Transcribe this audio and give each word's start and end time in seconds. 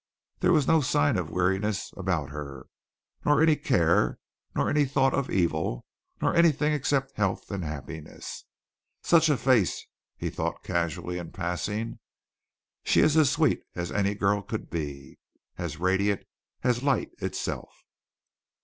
There 0.39 0.51
was 0.51 0.65
no 0.67 0.81
sign 0.81 1.15
of 1.15 1.29
weariness 1.29 1.93
about 1.95 2.31
her, 2.31 2.65
nor 3.23 3.39
any 3.39 3.55
care, 3.55 4.17
nor 4.55 4.67
any 4.67 4.83
thought 4.83 5.13
of 5.13 5.29
evil, 5.29 5.85
nor 6.19 6.33
anything 6.35 6.73
except 6.73 7.17
health 7.17 7.51
and 7.51 7.63
happiness. 7.63 8.45
"Such 9.03 9.29
a 9.29 9.37
face!" 9.37 9.85
he 10.17 10.31
thought 10.31 10.63
casually 10.63 11.19
in 11.19 11.31
passing. 11.31 11.99
"She 12.83 13.01
is 13.01 13.15
as 13.15 13.29
sweet 13.29 13.61
as 13.75 13.91
any 13.91 14.15
girl 14.15 14.41
could 14.41 14.71
be. 14.71 15.19
As 15.59 15.77
radiant 15.79 16.23
as 16.63 16.81
light 16.81 17.11
itself." 17.19 17.69